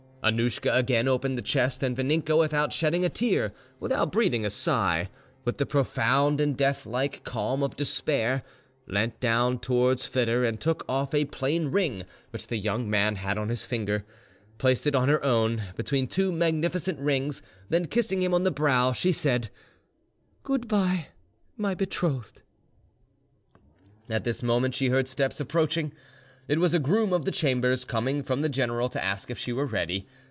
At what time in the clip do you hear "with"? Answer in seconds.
5.45-5.57